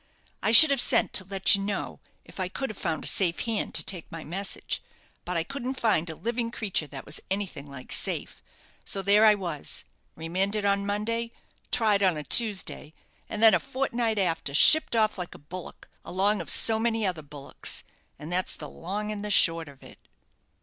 I 0.41 0.51
should 0.51 0.71
have 0.71 0.81
sent 0.81 1.13
to 1.13 1.23
let 1.25 1.53
you 1.53 1.61
know, 1.61 1.99
if 2.25 2.39
I 2.39 2.47
could 2.47 2.71
have 2.71 2.77
found 2.79 3.03
a 3.03 3.07
safe 3.07 3.41
hand 3.41 3.75
to 3.75 3.83
take 3.83 4.11
my 4.11 4.23
message; 4.23 4.81
but 5.25 5.37
I 5.37 5.43
couldn't 5.43 5.79
find 5.79 6.09
a 6.09 6.15
living 6.15 6.49
creature 6.49 6.87
that 6.87 7.05
was 7.05 7.19
anything 7.29 7.67
like 7.67 7.91
safe 7.91 8.41
so 8.83 9.03
there 9.03 9.23
I 9.23 9.35
was, 9.35 9.83
remanded 10.15 10.65
on 10.65 10.79
a 10.79 10.85
Monday, 10.85 11.31
tried 11.71 12.01
on 12.01 12.17
a 12.17 12.23
Tuesday, 12.23 12.95
and 13.29 13.43
then 13.43 13.53
a 13.53 13.59
fortnight 13.59 14.17
after 14.17 14.55
shipped 14.55 14.95
off 14.95 15.19
like 15.19 15.35
a 15.35 15.37
bullock, 15.37 15.87
along 16.03 16.41
of 16.41 16.49
so 16.49 16.79
many 16.79 17.05
other 17.05 17.21
bullocks; 17.21 17.83
and 18.17 18.31
that's 18.33 18.55
the 18.57 18.67
long 18.69 19.11
and 19.11 19.23
the 19.23 19.29
short 19.29 19.67
of 19.69 19.83
it." 19.83 19.99